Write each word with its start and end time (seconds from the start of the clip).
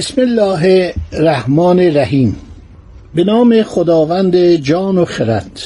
بسم 0.00 0.20
الله 0.20 0.94
الرحمن 1.12 1.78
الرحیم. 1.80 2.36
به 3.14 3.24
نام 3.24 3.62
خداوند 3.62 4.54
جان 4.54 4.98
و 4.98 5.04
خرد. 5.04 5.60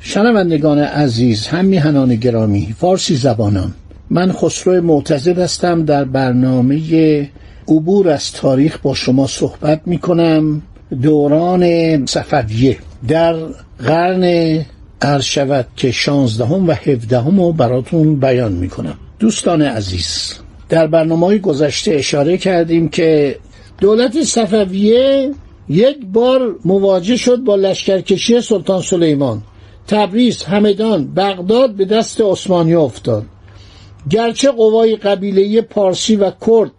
شنوندگان 0.00 0.78
عزیز 0.78 1.46
هم 1.46 1.64
میهنان 1.64 2.16
گرامی 2.16 2.74
فارسی 2.78 3.16
زبانان 3.16 3.74
من 4.10 4.32
خسرو 4.32 4.82
معتزد 4.82 5.38
هستم 5.38 5.84
در 5.84 6.04
برنامه 6.04 7.30
عبور 7.68 8.08
از 8.08 8.32
تاریخ 8.32 8.78
با 8.78 8.94
شما 8.94 9.26
صحبت 9.26 9.80
می 9.86 9.98
کنم 9.98 10.62
دوران 11.02 12.06
صفویه 12.06 12.78
در 13.08 13.36
قرن 13.78 14.24
عرض 15.02 15.24
شود 15.24 15.66
که 15.76 15.90
شانزدهم 15.90 16.68
و 16.68 16.72
هفدهم 16.72 17.40
رو 17.40 17.52
براتون 17.52 18.20
بیان 18.20 18.52
می 18.52 18.68
کنم 18.68 18.94
دوستان 19.18 19.62
عزیز 19.62 20.34
در 20.68 20.86
برنامه 20.86 21.38
گذشته 21.38 21.94
اشاره 21.94 22.36
کردیم 22.36 22.88
که 22.88 23.36
دولت 23.80 24.22
صفویه 24.22 25.34
یک 25.68 25.96
بار 26.12 26.56
مواجه 26.64 27.16
شد 27.16 27.36
با 27.36 27.56
لشکرکشی 27.56 28.40
سلطان 28.40 28.82
سلیمان. 28.82 29.42
تبریز 29.88 30.42
همدان 30.42 31.14
بغداد 31.14 31.70
به 31.70 31.84
دست 31.84 32.20
عثمانی 32.20 32.74
افتاد. 32.74 33.24
گرچه 34.10 34.50
قوای 34.50 34.96
قبیله 34.96 35.60
پارسی 35.60 36.16
و 36.16 36.30
کرد 36.46 36.70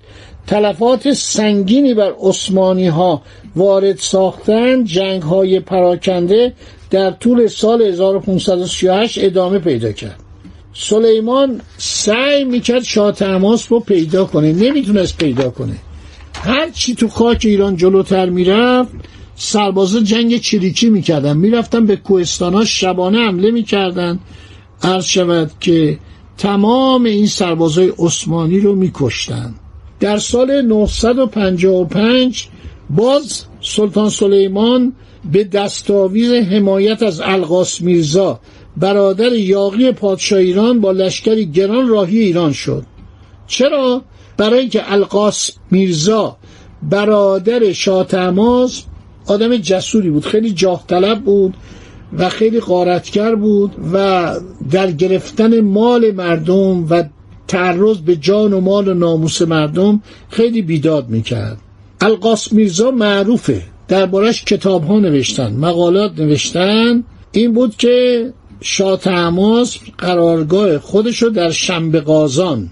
تلفات 0.47 1.13
سنگینی 1.13 1.93
بر 1.93 2.13
عثمانی 2.19 2.87
ها 2.87 3.21
وارد 3.55 3.97
ساختند 3.97 4.85
جنگ 4.85 5.21
های 5.21 5.59
پراکنده 5.59 6.53
در 6.89 7.11
طول 7.11 7.47
سال 7.47 7.81
1538 7.81 9.23
ادامه 9.23 9.59
پیدا 9.59 9.91
کرد. 9.91 10.19
سلیمان 10.73 11.61
سعی 11.77 12.43
می‌کرد 12.43 12.83
شاه 12.83 13.11
تماس 13.11 13.71
رو 13.71 13.79
پیدا 13.79 14.25
کنه 14.25 14.53
نمی‌تونست 14.53 15.17
پیدا 15.17 15.49
کنه. 15.49 15.75
هر 16.43 16.69
چی 16.69 16.95
تو 16.95 17.07
خاک 17.07 17.41
ایران 17.45 17.75
جلوتر 17.75 18.29
می‌رفت 18.29 18.91
سربازا 19.35 19.99
جنگ 19.99 20.37
چریکی 20.37 20.89
می‌کردن. 20.89 21.37
می‌رفتن 21.37 21.85
به 21.85 21.95
کوهستانا 21.95 22.65
شبانه 22.65 23.17
حمله 23.17 23.51
می‌کردن. 23.51 24.19
عرض 24.83 25.05
شود 25.05 25.51
که 25.59 25.99
تمام 26.37 27.05
این 27.05 27.27
سربازای 27.27 27.91
عثمانی 27.99 28.59
رو 28.59 28.75
میکشتن. 28.75 29.53
در 29.99 30.17
سال 30.17 30.61
955 30.61 32.47
باز 32.89 33.43
سلطان 33.61 34.09
سلیمان 34.09 34.93
به 35.31 35.43
دستاویز 35.43 36.31
حمایت 36.31 37.03
از 37.03 37.21
القاس 37.21 37.81
میرزا 37.81 38.39
برادر 38.77 39.33
یاقی 39.33 39.91
پادشاه 39.91 40.39
ایران 40.39 40.81
با 40.81 40.91
لشکری 40.91 41.45
گران 41.45 41.87
راهی 41.87 42.19
ایران 42.19 42.53
شد. 42.53 42.85
چرا؟ 43.47 44.01
برای 44.39 44.69
که 44.69 44.93
القاس 44.93 45.51
میرزا 45.71 46.37
برادر 46.83 47.71
شاه 47.71 48.03
تماس 48.03 48.83
آدم 49.27 49.57
جسوری 49.57 50.09
بود 50.09 50.25
خیلی 50.25 50.51
جاه 50.51 50.83
طلب 50.87 51.19
بود 51.23 51.53
و 52.17 52.29
خیلی 52.29 52.59
قارتگر 52.59 53.35
بود 53.35 53.71
و 53.93 54.35
در 54.71 54.91
گرفتن 54.91 55.61
مال 55.61 56.11
مردم 56.11 56.87
و 56.89 57.03
تعرض 57.47 57.97
به 57.97 58.15
جان 58.15 58.53
و 58.53 58.61
مال 58.61 58.87
و 58.87 58.93
ناموس 58.93 59.41
مردم 59.41 60.01
خیلی 60.29 60.61
بیداد 60.61 61.09
می‌کرد. 61.09 61.57
القاس 62.01 62.53
میرزا 62.53 62.91
معروفه. 62.91 63.61
دربارش 63.87 64.43
کتاب 64.43 64.83
ها 64.83 64.99
نوشتن 64.99 65.53
مقالات 65.53 66.19
نوشتن. 66.19 67.03
این 67.31 67.53
بود 67.53 67.75
که 67.75 68.25
شاه 68.61 68.99
قرارگاه 69.97 70.77
خودشو 70.77 71.29
در 71.29 71.51
شنبه 71.51 71.99
قازان 71.99 72.69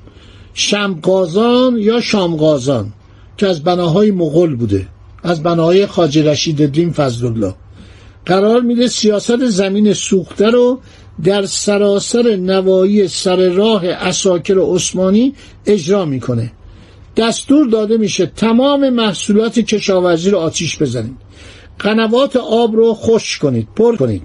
شمقازان 0.59 1.77
یا 1.77 2.01
شامقازان 2.01 2.93
که 3.37 3.47
از 3.47 3.63
بناهای 3.63 4.11
مغول 4.11 4.55
بوده 4.55 4.87
از 5.23 5.43
بناهای 5.43 5.85
خاج 5.85 6.19
رشید 6.19 6.61
الدین 6.61 6.91
فضلالله. 6.91 7.53
قرار 8.25 8.61
میده 8.61 8.87
سیاست 8.87 9.45
زمین 9.45 9.93
سوخته 9.93 10.49
رو 10.49 10.79
در 11.23 11.45
سراسر 11.45 12.35
نوایی 12.35 13.07
سر 13.07 13.49
راه 13.49 13.85
اساکر 13.85 14.59
عثمانی 14.59 15.33
اجرا 15.65 16.05
می‌کنه. 16.05 16.51
دستور 17.17 17.67
داده 17.67 17.97
میشه 17.97 18.25
تمام 18.25 18.89
محصولات 18.89 19.59
کشاورزی 19.59 20.29
رو 20.29 20.37
آتیش 20.37 20.81
بزنید. 20.81 21.17
قنوات 21.79 22.35
آب 22.35 22.75
رو 22.75 22.93
خوش 22.93 23.37
کنید 23.37 23.67
پر 23.75 23.95
کنید. 23.95 24.23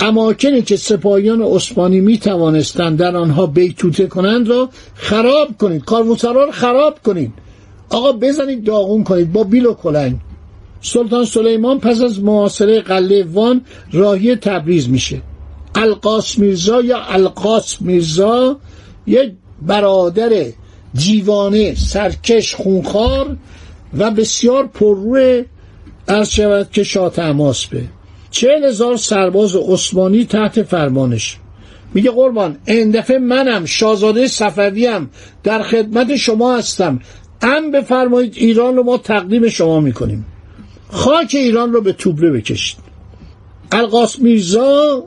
اماکنی 0.00 0.62
که 0.62 0.76
سپاهیان 0.76 1.42
عثمانی 1.42 2.00
می 2.00 2.18
توانستند 2.18 2.98
در 2.98 3.16
آنها 3.16 3.46
بیتوته 3.46 4.06
کنند 4.06 4.48
را 4.48 4.68
خراب 4.94 5.48
کنید 5.58 5.84
کاروسرا 5.84 6.44
رو 6.44 6.52
خراب 6.52 6.98
کنید. 7.04 7.32
آقا 7.90 8.12
بزنید 8.12 8.64
داغون 8.64 9.04
کنید 9.04 9.32
با 9.32 9.44
بیل 9.44 9.66
و 9.66 9.74
کلنگ. 9.74 10.16
سلطان 10.80 11.24
سلیمان 11.24 11.78
پس 11.78 12.00
از 12.00 12.22
معاصره 12.22 12.80
قلعه 12.80 13.24
وان 13.24 13.60
راهی 13.92 14.36
تبریز 14.36 14.88
میشه. 14.88 15.22
القاس 15.74 16.38
میرزا 16.38 16.80
یا 16.80 16.98
القاس 17.02 17.82
میرزا 17.82 18.56
یک 19.06 19.32
برادر 19.62 20.46
جیوانه 20.94 21.74
سرکش 21.74 22.54
خونخوار 22.54 23.36
و 23.98 24.10
بسیار 24.10 24.66
پرروه 24.66 25.44
عرض 26.08 26.28
شود 26.28 26.70
که 26.70 26.84
شاه 26.84 27.10
تماس 27.10 27.66
به. 27.66 27.82
چهل 28.30 28.64
هزار 28.64 28.96
سرباز 28.96 29.56
عثمانی 29.56 30.24
تحت 30.24 30.62
فرمانش. 30.62 31.36
میگه 31.94 32.10
قربان 32.10 32.56
این 32.66 32.90
دفعه 32.90 33.18
منم 33.18 33.64
شاهزاده 33.64 34.26
صفویم 34.26 35.10
در 35.42 35.62
خدمت 35.62 36.16
شما 36.16 36.56
هستم. 36.56 37.00
ام 37.42 37.70
بفرمایید 37.70 38.34
ایران 38.36 38.76
رو 38.76 38.82
ما 38.82 38.98
تقدیم 38.98 39.48
شما 39.48 39.80
می‌کنیم. 39.80 40.26
خاک 40.90 41.30
ایران 41.34 41.72
رو 41.72 41.80
به 41.80 41.92
توبره 41.92 42.30
بکشید. 42.30 42.78
القاس 43.72 44.18
میرزا 44.18 45.04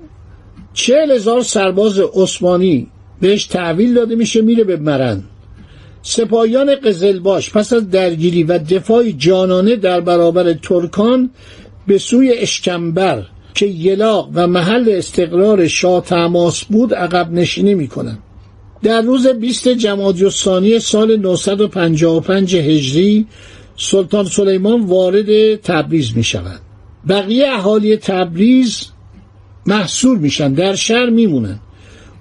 چهل 0.73 1.11
هزار 1.11 1.41
سرباز 1.41 1.99
عثمانی 1.99 2.87
بهش 3.21 3.45
تحویل 3.45 3.93
داده 3.93 4.15
میشه 4.15 4.41
میره 4.41 4.63
به 4.63 4.77
مرن. 4.77 5.23
سپاهیان 6.01 6.75
قزلباش 6.75 7.51
پس 7.51 7.73
از 7.73 7.89
درگیری 7.89 8.43
و 8.43 8.57
دفاع 8.57 9.11
جانانه 9.11 9.75
در 9.75 10.01
برابر 10.01 10.53
ترکان 10.53 11.29
به 11.87 11.97
سوی 11.97 12.31
اشکمبر 12.31 13.23
که 13.53 13.65
یلاق 13.65 14.29
و 14.33 14.47
محل 14.47 14.89
استقرار 14.89 15.67
شاه 15.67 16.03
تماس 16.03 16.63
بود 16.63 16.93
عقب 16.93 17.31
نشینی 17.31 17.75
می‌کنند 17.75 18.19
در 18.83 19.01
روز 19.01 19.27
20 19.27 19.67
جمادی 19.67 20.23
الثانی 20.23 20.79
سال 20.79 21.17
955 21.17 22.55
هجری 22.55 23.27
سلطان 23.77 24.25
سلیمان 24.25 24.81
وارد 24.81 25.55
تبریز 25.55 26.17
می 26.17 26.23
شود 26.23 26.59
بقیه 27.09 27.47
اهالی 27.47 27.97
تبریز 27.97 28.87
محصول 29.65 30.17
میشن 30.19 30.53
در 30.53 30.75
شهر 30.75 31.09
میمونن. 31.09 31.59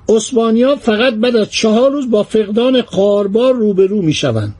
ها 0.08 0.76
فقط 0.76 1.14
بعد 1.14 1.37
از 1.37 1.50
چهار 1.50 1.90
روز 1.90 2.10
با 2.10 2.22
فقدان 2.22 2.81
قاربار 2.81 3.54
روبرو 3.54 4.02
می‌شوند. 4.02 4.54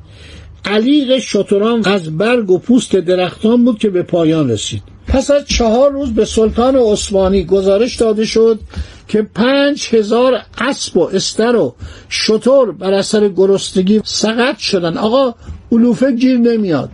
علیق 0.65 1.19
شتران 1.19 1.85
از 1.85 2.19
برگ 2.19 2.50
و 2.50 2.59
پوست 2.59 2.97
درختان 2.97 3.65
بود 3.65 3.79
که 3.79 3.91
به 3.91 4.03
پایان 4.03 4.50
رسید. 4.50 4.92
پس 5.07 5.31
از 5.31 5.45
چهار 5.45 5.93
روز 5.93 6.15
به 6.15 6.25
سلطان 6.25 6.77
عثمانی 6.77 7.45
گزارش 7.45 7.97
داده 7.97 8.25
شد 8.25 8.61
که 9.09 9.23
پنج 9.23 9.89
هزار 9.93 10.39
اسب 10.59 10.97
و 10.97 11.09
استر 11.13 11.57
و 11.57 11.75
شطور 12.09 12.73
بر 12.73 12.93
اثر 12.93 13.29
گرستگی 13.29 14.01
سقط 14.05 14.59
شدن. 14.59 14.97
آقا 14.97 15.35
علوفه 15.73 16.13
گیر 16.13 16.39
نمیاد 16.39 16.91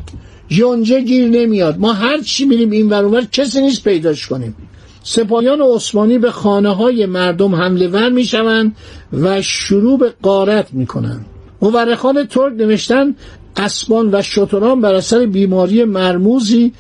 یونجه 0.51 1.01
گیر 1.01 1.29
نمیاد. 1.29 1.79
ما 1.79 1.93
هر 1.93 2.21
چی 2.21 2.45
میریم 2.45 2.71
این 2.71 2.89
ورور 2.89 3.25
کسی 3.25 3.61
نیست 3.61 3.85
پیداش 3.85 4.27
کنیم. 4.27 4.57
سپاهیان 5.03 5.61
عثمانی 5.61 6.19
به 6.19 6.31
خانه 6.31 6.75
های 6.75 7.07
مردم 7.07 7.55
حمله 7.55 7.89
ور 7.89 8.09
می‌شوند 8.09 8.77
و 9.13 9.43
شروع 9.43 9.99
به 9.99 10.13
قارت 10.23 10.67
می‌کنند. 10.73 11.27
مورخان 11.63 12.27
ترک 12.27 12.53
نوشتن 12.53 13.15
اسبان 13.57 14.15
و 14.15 14.23
شتران 14.23 14.81
بر 14.81 14.95
اثر 14.95 15.27
بیماری 15.27 15.85
مرموزی 15.85 16.73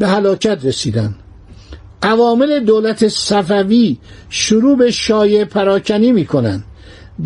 به 0.00 0.08
هلاکت 0.08 0.58
رسیدن. 0.64 1.14
عوامل 2.02 2.60
دولت 2.60 3.08
صفوی 3.08 3.98
شروع 4.30 4.76
به 4.76 4.90
شایع 4.90 5.44
پراکنی 5.44 6.12
می‌کنن 6.12 6.62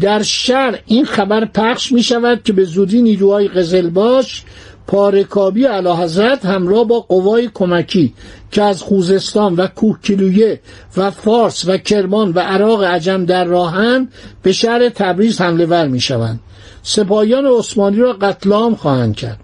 در 0.01 0.23
شهر 0.23 0.79
این 0.87 1.05
خبر 1.05 1.45
پخش 1.45 1.93
می 1.93 2.03
شود 2.03 2.43
که 2.43 2.53
به 2.53 2.65
زودی 2.65 3.03
نیروهای 3.03 3.49
قزلباش 3.49 4.45
پارکابی 4.87 5.65
علا 5.65 5.97
حضرت 5.97 6.45
همراه 6.45 6.85
با 6.85 7.01
قوای 7.01 7.51
کمکی 7.55 8.15
که 8.51 8.63
از 8.63 8.83
خوزستان 8.83 9.55
و 9.55 9.67
کوهکیلویه 9.67 10.61
و 10.97 11.11
فارس 11.11 11.69
و 11.69 11.77
کرمان 11.77 12.33
و 12.33 12.39
عراق 12.39 12.85
عجم 12.85 13.25
در 13.25 13.45
راهن 13.45 14.09
به 14.43 14.53
شهر 14.53 14.89
تبریز 14.89 15.41
حمله 15.41 15.67
ور 15.67 15.87
می 15.87 16.01
شوند 16.01 16.41
سپاهیان 16.83 17.47
عثمانی 17.47 17.97
را 17.97 18.13
قتل 18.13 18.53
عام 18.53 18.75
خواهند 18.75 19.17
کرد. 19.17 19.44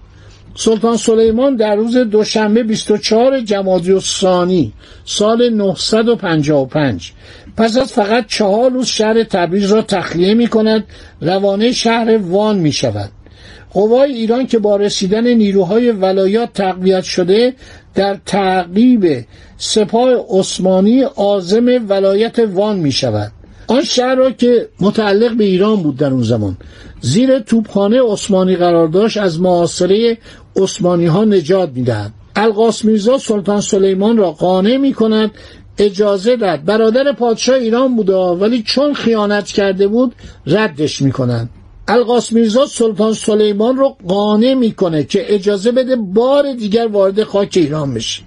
سلطان 0.54 0.96
سلیمان 0.96 1.56
در 1.56 1.76
روز 1.76 1.96
دوشنبه 1.96 2.62
24 2.62 3.40
جمادی 3.40 3.92
الثانی 3.92 4.72
سال 5.04 5.48
955 5.48 7.12
پس 7.56 7.76
از 7.76 7.92
فقط 7.92 8.26
چهار 8.26 8.70
روز 8.70 8.86
شهر 8.86 9.22
تبریز 9.22 9.72
را 9.72 9.82
تخلیه 9.82 10.34
می 10.34 10.46
کند 10.46 10.84
روانه 11.20 11.72
شهر 11.72 12.16
وان 12.16 12.58
می 12.58 12.72
شود 12.72 13.10
قوای 13.72 14.12
ایران 14.12 14.46
که 14.46 14.58
با 14.58 14.76
رسیدن 14.76 15.28
نیروهای 15.28 15.90
ولایات 15.90 16.52
تقویت 16.52 17.04
شده 17.04 17.54
در 17.94 18.18
تعقیب 18.26 19.24
سپاه 19.58 20.10
عثمانی 20.28 21.02
عازم 21.02 21.66
ولایت 21.88 22.38
وان 22.38 22.76
می 22.76 22.92
شود 22.92 23.32
آن 23.70 23.84
شهر 23.84 24.14
را 24.14 24.30
که 24.30 24.68
متعلق 24.80 25.36
به 25.36 25.44
ایران 25.44 25.76
بود 25.76 25.96
در 25.96 26.10
اون 26.10 26.22
زمان. 26.22 26.56
زیر 27.00 27.38
توپخانه 27.38 28.02
عثمانی 28.02 28.56
قرار 28.56 28.88
داشت 28.88 29.16
از 29.16 29.40
معاصره 29.40 30.18
عثمانی 30.56 31.06
ها 31.06 31.24
نجات 31.24 31.70
می‌دهد. 31.74 32.12
القاس 32.36 32.84
میرزا 32.84 33.18
سلطان 33.18 33.60
سلیمان 33.60 34.16
را 34.16 34.30
قانع 34.30 34.76
می 34.76 34.92
کند 34.92 35.30
اجازه 35.78 36.36
داد 36.36 36.64
برادر 36.64 37.12
پادشاه 37.12 37.56
ایران 37.56 37.96
بوده 37.96 38.14
ولی 38.14 38.62
چون 38.62 38.94
خیانت 38.94 39.46
کرده 39.46 39.88
بود 39.88 40.14
ردش 40.46 41.02
می 41.02 41.12
کنند 41.12 41.50
القاس 41.88 42.32
میرزا 42.32 42.66
سلطان 42.66 43.12
سلیمان 43.12 43.76
رو 43.76 43.96
قانع 44.08 44.54
می‌کنه 44.54 45.04
که 45.04 45.34
اجازه 45.34 45.72
بده 45.72 45.96
بار 45.96 46.52
دیگر 46.52 46.86
وارد 46.86 47.22
خاک 47.22 47.52
ایران 47.56 47.94
بشه. 47.94 48.22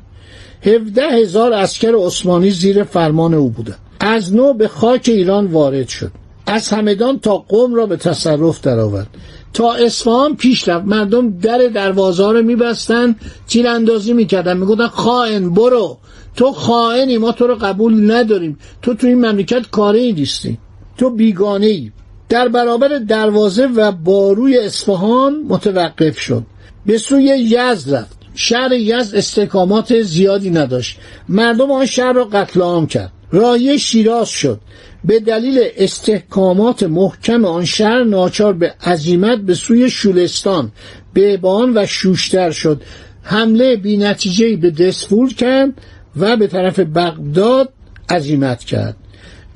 هفده 0.62 1.02
هزار 1.12 1.54
اسکر 1.54 1.96
عثمانی 1.96 2.52
زیر 2.52 2.84
فرمان 2.84 3.34
او 3.34 3.50
بودن 3.50 3.76
از 4.00 4.36
نو 4.36 4.54
به 4.54 4.68
خاک 4.68 5.02
ایران 5.08 5.46
وارد 5.46 5.88
شد. 5.88 6.12
از 6.54 6.70
همدان 6.70 7.20
تا 7.20 7.38
قوم 7.38 7.76
را 7.76 7.86
به 7.86 7.98
تصرف 7.98 8.62
درآورد. 8.62 9.08
تا 9.54 9.74
اصفهان 9.74 10.36
پیش 10.36 10.68
رفت. 10.68 10.86
مردم 10.86 11.40
در 11.40 11.58
دروازه 11.58 12.32
رو 12.32 12.42
میبستن 12.42 13.16
تیراندازی 13.48 14.14
می‌کردن. 14.14 14.58
می‌گفتن 14.58 14.88
خائن 14.88 15.54
برو. 15.54 15.98
تو 16.36 16.52
خائنی 16.52 17.18
ما 17.18 17.32
تو 17.32 17.48
رو 17.48 17.56
قبول 17.56 18.12
نداریم. 18.12 18.58
تو 18.82 18.94
تو 18.94 19.08
این 19.08 19.26
مملکت 19.26 19.70
کاری 19.72 20.14
نیستی. 20.14 20.58
تو 20.98 21.10
بیگانه 21.10 21.66
ای 21.66 21.92
در 22.30 22.48
برابر 22.48 22.88
دروازه 22.88 23.66
و 23.66 23.92
باروی 23.92 24.58
اصفهان 24.58 25.46
متوقف 25.50 26.20
شد. 26.20 26.44
به 26.86 26.98
سوی 26.98 27.24
یزد 27.24 27.96
رفت. 27.96 28.18
شهر 28.36 28.72
یزد 28.72 29.16
استحکامات 29.16 30.02
زیادی 30.02 30.50
نداشت. 30.50 31.00
مردم 31.30 31.72
آن 31.72 31.86
شهر 31.86 32.14
را 32.14 32.26
قتل 32.26 32.62
عام 32.62 32.88
کرد. 32.88 33.12
راهی 33.32 33.80
شیراز 33.80 34.30
شد. 34.30 34.60
به 35.06 35.20
دلیل 35.20 35.60
استحکامات 35.78 36.84
محکم 36.84 37.46
آن 37.46 37.66
شهر 37.66 38.04
ناچار 38.04 38.54
به 38.54 38.74
عزیمت 38.86 39.40
به 39.40 39.54
سوی 39.54 39.90
شولستان 39.90 40.72
بان 41.42 41.78
و 41.78 41.86
شوشتر 41.86 42.52
شد. 42.52 42.82
حمله 43.24 43.76
بی 43.76 43.98
نتیجه 43.98 44.56
به 44.56 44.72
دسفور 44.72 45.34
کرد 45.34 45.70
و 46.18 46.38
به 46.38 46.48
طرف 46.48 46.80
بغداد 46.80 47.70
عزیمت 48.10 48.64
کرد. 48.64 48.96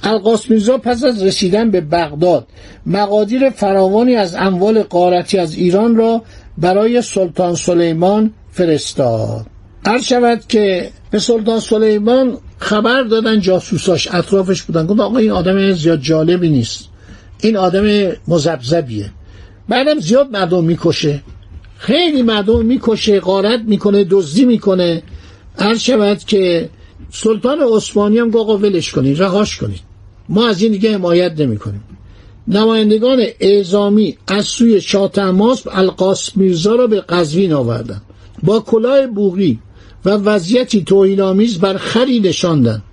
القاس 0.04 0.50
میرزا 0.50 0.78
پس 0.78 1.04
از 1.04 1.24
رسیدن 1.24 1.72
به 1.72 1.82
بغداد 1.82 2.48
مقادیر 2.86 3.50
فراوانی 3.50 4.16
از 4.16 4.36
اموال 4.36 4.84
قارتی 4.84 5.38
از 5.38 5.56
ایران 5.56 5.96
را 5.96 6.22
برای 6.58 7.02
سلطان 7.02 7.56
سلیمان 7.56 8.34
فرستاد. 8.52 9.46
هر 9.86 10.02
شود 10.02 10.44
که 10.48 10.90
به 11.12 11.20
سلطان 11.20 11.60
سلیمان 11.60 12.38
خبر 12.58 13.04
دادن 13.04 13.40
جاسوساش 13.40 14.08
اطرافش 14.12 14.62
بودن. 14.62 14.86
گفت 14.86 15.00
آقا 15.00 15.18
این 15.18 15.32
آدم 15.32 15.72
زیاد 15.72 16.02
جالبی 16.02 16.50
نیست. 16.50 16.90
این 17.42 17.58
آدم 17.58 18.12
مزبزبیه 18.28 19.12
بعدم 19.70 20.00
زیاد 20.00 20.32
مردم 20.32 20.64
می‌کشه. 20.64 21.24
خیلی 21.78 22.22
مردم 22.22 22.66
می‌کشه 22.66 23.20
غارت 23.20 23.60
می‌کنه 23.60 24.04
دزدی 24.04 24.46
می‌کنه. 24.46 25.04
هر 25.60 25.78
شود 25.78 26.18
که 26.18 26.70
سلطان 27.12 27.60
عثمانی 27.60 28.20
هم 28.20 28.30
گفت 28.30 28.64
ولش 28.64 28.92
کنید 28.92 29.24
رهاش 29.24 29.58
کنید 29.58 29.80
ما 30.30 30.48
از 30.48 30.62
این 30.62 30.72
دیگه 30.72 30.94
حمایت 30.94 31.40
نمی 31.40 31.58
کنیم 31.58 31.84
نمایندگان 32.48 33.24
اعزامی 33.40 34.18
از 34.28 34.46
سوی 34.46 34.82
شاه 34.82 35.12
تماس 35.12 35.68
القاس 35.72 36.38
میرزا 36.38 36.76
را 36.76 36.88
به 36.88 37.02
قزوین 37.02 37.54
آوردند 37.54 38.02
با 38.44 38.60
کلاه 38.60 39.08
بوغی 39.08 39.60
و 40.08 40.10
وضعیتی 40.10 40.84
توهینآمیز 40.84 41.60
بر 41.60 41.78
خری 41.78 42.20
نشاندند. 42.20 42.84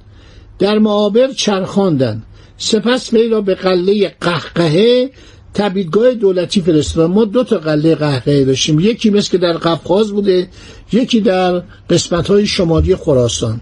در 0.58 0.78
معابر 0.78 1.32
چرخاندند. 1.32 2.22
سپس 2.56 3.12
وی 3.12 3.28
را 3.28 3.40
به 3.40 3.54
قله 3.54 4.14
قهقهه 4.20 5.10
تبیدگاه 5.54 6.14
دولتی 6.14 6.60
فرستادن 6.60 7.14
ما 7.14 7.24
دو 7.24 7.44
تا 7.44 7.58
قله 7.58 7.94
قهقهه 7.94 8.44
داشتیم. 8.44 8.80
یکی 8.80 9.10
مثل 9.10 9.30
که 9.30 9.38
در 9.38 9.52
قفقاز 9.52 10.12
بوده 10.12 10.48
یکی 10.92 11.20
در 11.20 11.62
قسمت 11.90 12.30
های 12.30 12.46
شمالی 12.46 12.96
خراسان. 12.96 13.60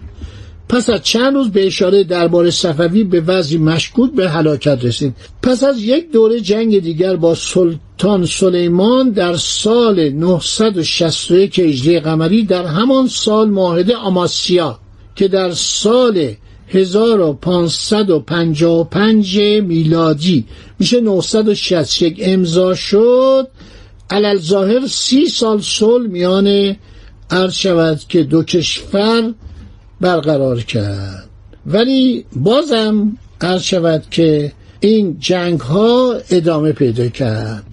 پس 0.69 0.89
از 0.89 1.03
چند 1.03 1.35
روز 1.35 1.51
به 1.51 1.67
اشاره 1.67 2.03
دربار 2.03 2.51
صفوی 2.51 3.03
به 3.03 3.21
وضعی 3.21 3.57
مشکوک 3.57 4.11
به 4.11 4.29
هلاکت 4.29 4.85
رسید. 4.85 5.15
پس 5.41 5.63
از 5.63 5.83
یک 5.83 6.11
دوره 6.11 6.41
جنگ 6.41 6.79
دیگر 6.79 7.15
با 7.15 7.35
سلطان 7.35 8.25
سلیمان 8.25 9.09
در 9.09 9.35
سال 9.35 10.09
961 10.09 11.59
هجری 11.59 11.99
قمری 11.99 12.43
در 12.43 12.65
همان 12.65 13.07
سال 13.07 13.49
معاهده 13.49 13.95
آماسیا 13.95 14.79
که 15.15 15.27
در 15.27 15.51
سال 15.51 16.33
1555 16.67 19.37
میلادی 19.61 20.45
میشه 20.79 21.01
961 21.01 22.17
امضا 22.21 22.75
شد 22.75 23.47
علل 24.09 24.37
ظاهر 24.37 24.87
سی 24.87 25.25
سال 25.25 25.61
صلح 25.61 26.07
میان 26.07 26.75
عرض 27.29 27.53
شود 27.53 27.99
که 28.09 28.23
دو 28.23 28.43
کشور 28.43 29.33
برقرار 30.03 30.61
کرد. 30.61 31.29
ولی 31.65 32.25
بازم 32.35 33.17
عرض 33.41 33.61
شود 33.61 34.03
که 34.11 34.51
این 34.79 35.17
جنگ 35.19 35.59
ها 35.59 36.15
ادامه 36.29 36.71
پیدا 36.71 37.07
کرد. 37.07 37.63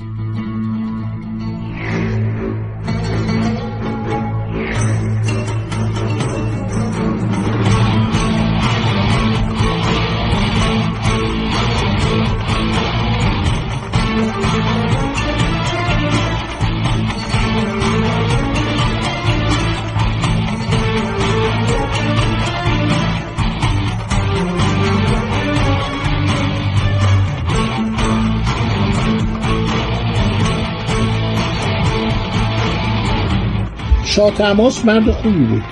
شاه 34.11 34.35
تماس 34.35 34.85
مرد 34.85 35.11
خوبی 35.11 35.45
بود. 35.45 35.63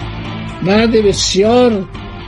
مرد 0.63 0.91
بسیار 0.91 1.85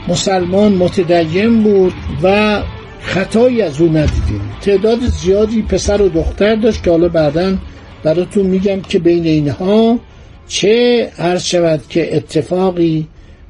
مسلمان 0.07 0.73
متدین 0.73 1.63
بود 1.63 1.93
و 2.23 2.61
خطایی 3.01 3.61
از 3.61 3.81
او 3.81 3.89
ندیدیم. 3.89 4.41
تعداد 4.61 4.99
زیادی 4.99 5.61
پسر 5.61 6.01
و 6.01 6.09
دختر 6.09 6.55
داشت 6.55 6.83
که 6.83 6.91
حالا 6.91 7.09
بعدا 7.09 7.57
براتون 8.03 8.45
میگم 8.45 8.81
که 8.81 8.99
بین 8.99 9.25
اینها 9.25 9.99
چه 10.47 11.09
عرض 11.19 11.43
شود 11.43 11.81
که 11.89 12.15
اتفاقی 12.15 13.07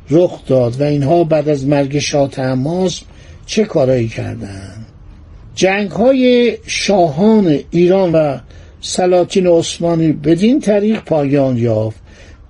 رخ 0.10 0.46
داد 0.48 0.82
و 0.82 0.84
اینها 0.84 1.24
بعد 1.24 1.50
از 1.50 1.68
مرگ 1.68 2.00
شاه 2.00 2.30
تماس 2.30 3.02
چه 3.46 3.64
کارایی 3.64 4.08
کردند 4.08 4.86
جنگ 5.56 5.92
های 5.92 6.58
شاهان 6.68 7.60
ایران 7.72 8.12
و 8.12 8.38
سلاطین 8.82 9.48
عثمانی 9.48 10.12
بدین 10.12 10.60
طریق 10.60 11.04
پایان 11.04 11.58
یافت. 11.58 12.01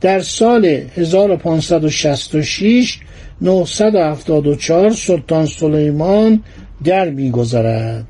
در 0.01 0.19
سال 0.19 0.65
1566 0.65 2.99
974 3.41 4.89
سلطان 4.89 5.45
سلیمان 5.45 6.43
در 6.83 7.09
میگذرد 7.09 8.05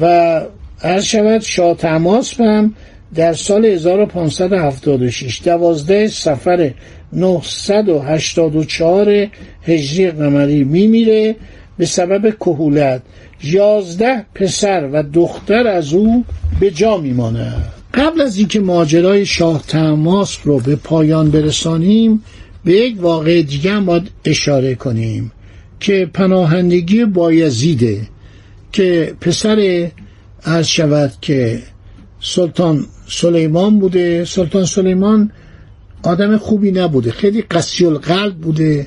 و 0.00 0.40
عرض 0.82 1.04
شود 1.04 1.40
شاه 1.40 1.76
تماس 1.76 2.40
هم 2.40 2.74
در 3.14 3.32
سال 3.32 3.64
1576 3.64 5.40
دوازده 5.44 6.08
سفر 6.08 6.70
984 7.12 9.26
هجری 9.62 10.10
قمری 10.10 10.64
میمیره 10.64 11.36
به 11.78 11.86
سبب 11.86 12.36
کهولت. 12.36 13.02
یازده 13.42 14.24
پسر 14.34 14.88
و 14.92 15.02
دختر 15.02 15.66
از 15.66 15.92
او 15.92 16.24
به 16.60 16.70
جا 16.70 16.96
میماند. 16.96 17.79
قبل 17.94 18.20
از 18.20 18.36
اینکه 18.38 18.60
ماجرای 18.60 19.26
شاه 19.26 19.64
تماس 19.68 20.38
رو 20.44 20.60
به 20.60 20.76
پایان 20.76 21.30
برسانیم 21.30 22.22
به 22.64 22.72
یک 22.72 23.02
واقع 23.02 23.42
دیگه 23.42 23.72
هم 23.72 23.84
باید 23.86 24.10
اشاره 24.24 24.74
کنیم 24.74 25.32
که 25.80 26.10
پناهندگی 26.14 27.04
بایزیده 27.04 28.08
که 28.72 29.14
پسر 29.20 29.90
عرض 30.44 30.66
شود 30.66 31.12
که 31.20 31.62
سلطان 32.20 32.86
سلیمان 33.08 33.78
بوده. 33.78 34.24
سلطان 34.24 34.64
سلیمان 34.64 35.30
آدم 36.02 36.36
خوبی 36.36 36.72
نبوده 36.72 37.10
خیلی 37.10 37.42
قسی 37.42 37.86
القلب 37.86 38.34
بوده. 38.34 38.86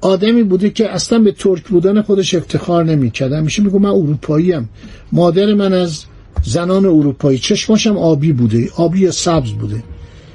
آدمی 0.00 0.42
بوده 0.42 0.70
که 0.70 0.90
اصلا 0.90 1.18
به 1.18 1.32
ترک 1.32 1.62
بودن 1.62 2.02
خودش 2.02 2.34
افتخار 2.34 2.84
نمی‌کرد. 2.84 3.32
همیشه 3.32 3.62
میگه 3.62 3.78
من 3.78 3.88
اروپاییم. 3.90 4.68
مادر 5.12 5.54
من 5.54 5.72
از 5.72 6.04
زنان 6.42 6.84
اروپایی 6.84 7.38
چشماشم 7.38 7.96
آبی 7.96 8.32
بوده 8.32 8.70
آبی 8.76 9.00
یا 9.00 9.10
سبز 9.10 9.50
بوده. 9.50 9.82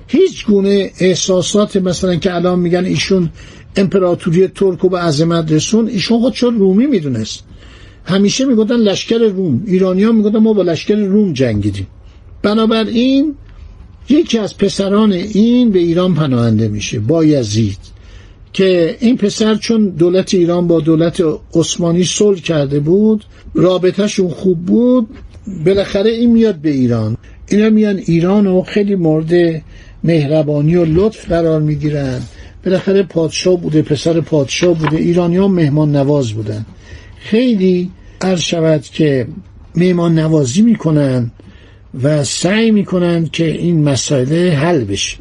هیچ 0.08 0.46
گونه 0.46 0.92
احساسات 1.00 1.78
مثلا 1.78 2.16
که 2.16 2.36
الان 2.36 2.60
میگن 2.60 2.86
ایشون 2.86 3.30
امپراتوری 3.76 4.48
ترک 4.48 4.80
به 4.80 5.00
عظمت 5.00 5.52
رسون 5.52 5.88
ایشون 5.88 6.20
خود 6.20 6.34
چون 6.34 6.60
رومی 6.60 6.86
می‌دونست. 6.86 7.44
همیشه 8.06 8.46
می‌گفتن 8.46 8.76
لشکر 8.76 9.18
روم. 9.18 9.64
ایرانی 9.68 10.04
ها 10.04 10.12
می‌گفتن 10.12 10.38
ما 10.38 10.54
با 10.54 10.62
لشکر 10.62 10.96
روم 10.96 11.34
جنگیدیم. 11.34 11.88
بنابراین 12.42 13.36
یکی 14.10 14.38
از 14.38 14.58
پسران 14.58 15.12
این 15.14 15.72
به 15.72 15.80
ایران 15.80 16.16
پناهنده 16.16 16.68
میشه 16.68 17.00
با 17.00 17.26
یزید 17.26 17.78
که 18.54 18.98
این 19.00 19.18
پسر 19.18 19.56
چون 19.56 19.90
دولت 19.90 20.34
ایران 20.34 20.68
با 20.68 20.80
دولت 20.80 21.24
عثمانی 21.54 22.04
صلح 22.04 22.40
کرده 22.40 22.80
بود 22.80 23.26
رابطهشون 23.54 24.30
خوب 24.30 24.66
بود 24.66 25.08
بالاخره 25.66 26.10
این 26.10 26.32
میاد 26.32 26.56
به 26.56 26.70
ایران. 26.70 27.18
اینا 27.48 27.70
میان 27.70 27.98
ایران 27.98 28.48
و 28.48 28.62
خیلی 28.62 28.96
مورد 28.96 29.62
مهربانی 30.04 30.76
و 30.76 30.86
لطف 30.86 31.28
قرار 31.28 31.62
می‌گیرن. 31.62 32.22
بالاخره 32.66 33.04
پادشاه 33.04 33.62
بوده 33.62 33.82
پسر 33.82 34.22
پادشاه 34.22 34.74
بوده 34.74 34.98
ایرانی 34.98 35.38
ها 35.38 35.48
مهمان 35.48 35.96
نواز 35.96 36.32
بودن. 36.32 36.66
خیلی 37.20 37.92
عرض 38.22 38.42
شود 38.42 38.82
که 38.82 39.28
مهمان 39.76 40.20
نوازی 40.20 40.62
می‌کنن 40.62 41.32
و 42.04 42.24
سعی 42.24 42.72
می‌کنن 42.72 43.30
که 43.32 43.46
این 43.46 43.84
مسئله 43.84 44.52
حل 44.52 44.84
بشه. 44.84 45.18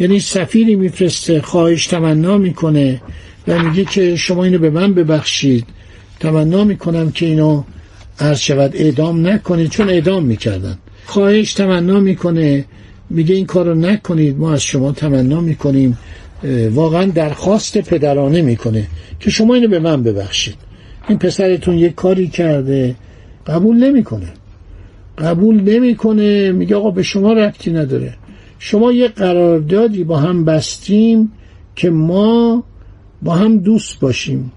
یعنی 0.00 0.20
سفیری 0.20 0.76
میفرسته 0.76 1.40
خواهش 1.40 1.86
تمنا 1.86 2.38
می‌کنه 2.38 3.00
و 3.48 3.62
میگه 3.62 3.84
که 3.84 4.16
شما 4.16 4.44
اینو 4.44 4.58
به 4.58 4.70
من 4.70 4.94
ببخشید. 4.94 5.66
تمنا 6.20 6.64
می‌کنم 6.64 7.10
که 7.10 7.26
اینو 7.26 7.62
عرض 8.18 8.38
شود 8.38 8.76
اعدام 8.76 9.26
نکنید 9.26 9.70
چون 9.70 9.88
اعدام 9.88 10.24
می‌کردن. 10.24 10.78
خواهش 11.06 11.54
تمنا 11.54 12.00
می‌کنه 12.00 12.64
میگه 13.10 13.34
این 13.34 13.46
کارو 13.46 13.74
نکنید 13.74 14.38
ما 14.38 14.52
از 14.52 14.62
شما 14.62 14.92
تمنا 14.92 15.40
می‌کنیم. 15.40 15.98
واقعا 16.70 17.04
درخواست 17.04 17.78
پدرانه 17.78 18.42
می‌کنه 18.42 18.86
که 19.20 19.30
شما 19.30 19.54
اینو 19.54 19.68
به 19.68 19.78
من 19.78 20.02
ببخشید. 20.02 20.56
این 21.08 21.18
پسرتون 21.18 21.78
یک 21.78 21.94
کاری 21.94 22.28
کرده 22.28 22.94
قبول 23.46 23.76
نمی‌کنه. 23.76 24.28
قبول 25.18 25.60
نمی‌کنه 25.60 26.52
میگه 26.52 26.76
آقا 26.76 26.90
به 26.90 27.02
شما 27.02 27.32
ربطی 27.32 27.72
نداره. 27.72 28.14
شما 28.58 28.92
یه 28.92 29.08
قراردادی 29.08 30.04
با 30.04 30.16
هم 30.16 30.44
بستیم 30.44 31.32
که 31.76 31.90
ما 31.90 32.64
با 33.22 33.34
هم 33.34 33.58
دوست 33.58 34.00
باشیم. 34.00 34.52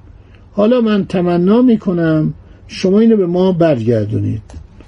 حالا 0.51 0.81
من 0.81 1.05
تمنا 1.05 1.61
می‌کنم 1.61 2.33
شما 2.67 2.99
اینو 2.99 3.17
به 3.17 3.25
ما 3.25 3.51
برگردونید. 3.51 4.41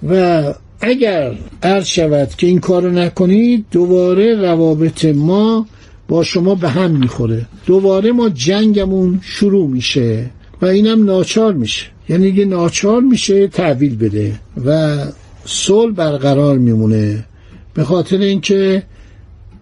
و 0.10 0.44
اگر 0.82 1.36
عرض 1.64 1.86
شود 1.86 2.30
که 2.38 2.48
این 2.48 2.60
کارو 2.60 2.92
نکنید 2.92 3.66
دوباره 3.72 4.36
روابط 4.36 5.06
ما 5.06 5.66
با 6.08 6.24
شما 6.24 6.56
به 6.56 6.70
هم 6.70 6.92
می‌خوره. 6.92 7.46
دوباره 7.66 8.12
ما 8.12 8.30
جنگمون 8.30 9.20
شروع 9.24 9.70
میشه 9.70 10.30
و 10.62 10.66
اینم 10.66 11.06
ناچار 11.06 11.54
میشه. 11.54 11.86
یعنی 12.10 12.32
دیگه 12.32 12.46
ناچار 12.46 13.02
میشه 13.02 13.48
تحویل 13.48 13.98
بده 13.98 14.40
و 14.66 14.98
صلح 15.46 15.92
برقرار 15.92 16.58
میمونه. 16.58 17.26
به 17.74 17.84
خاطر 17.84 18.18
اینکه 18.18 18.84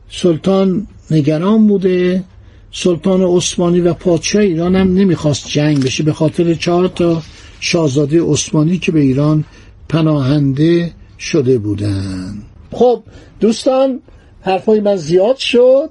سلطان 0.09 0.87
نگران 1.11 1.67
بوده. 1.67 2.23
سلطان 2.71 3.21
عثمانی 3.21 3.79
و 3.79 3.93
پادشاه 3.93 4.41
ایران 4.41 4.75
هم 4.75 4.93
نمی‌خواست 4.93 5.47
جنگ 5.47 5.83
بشه. 5.83 6.03
به 6.03 6.13
خاطر 6.13 6.53
چهار 6.53 6.87
تا 6.87 7.21
شاهزاده 7.59 8.21
عثمانی 8.21 8.77
که 8.77 8.91
به 8.91 8.99
ایران 8.99 9.43
پناهنده 9.89 10.91
شده 11.19 11.57
بودن 11.57 12.33
خب 12.71 13.03
دوستان 13.39 13.99
حرفای 14.41 14.79
من 14.79 14.95
زیاد 14.95 15.37
شد. 15.37 15.89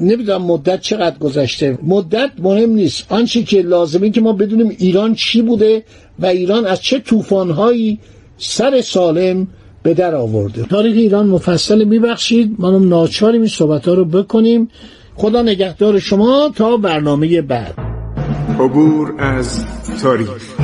نمی‌دونم 0.00 0.42
مدت 0.42 0.80
چقدر 0.80 1.18
گذشته. 1.18 1.78
مدت 1.82 2.30
مهم 2.38 2.70
نیست. 2.70 3.12
آنچه 3.12 3.42
که 3.42 3.62
لازمه 3.62 4.10
که 4.10 4.20
ما 4.20 4.32
بدونیم 4.32 4.76
ایران 4.78 5.14
چی 5.14 5.42
بوده 5.42 5.84
و 6.18 6.26
ایران 6.26 6.66
از 6.66 6.80
چه 6.80 6.98
طوفانهایی 6.98 7.98
سر 8.38 8.80
سالم 8.80 9.46
به 9.82 9.94
در 9.94 10.14
آورده. 10.14 10.62
تاریخ 10.62 10.96
ایران 10.96 11.26
مفصل 11.26 11.84
میبخشید. 11.84 12.54
منم 12.58 12.88
ناچاریم 12.88 13.40
این 13.40 13.50
صحبت 13.50 13.88
ها 13.88 13.94
رو 13.94 14.04
بکنیم. 14.04 14.68
خدا 15.14 15.42
نگهدار 15.42 15.98
شما. 15.98 16.52
تا 16.56 16.76
برنامه 16.76 17.42
بعد. 17.42 17.74
عبور 18.58 19.14
از 19.18 19.64
تاریخ. 20.02 20.63